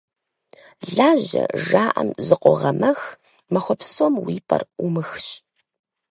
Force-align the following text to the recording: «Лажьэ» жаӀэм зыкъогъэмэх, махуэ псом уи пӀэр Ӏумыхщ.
«Лажьэ» 0.95 1.43
жаӀэм 1.65 2.09
зыкъогъэмэх, 2.25 2.99
махуэ 3.53 3.75
псом 3.79 4.13
уи 4.25 4.35
пӀэр 4.47 4.63
Ӏумыхщ. 4.75 5.25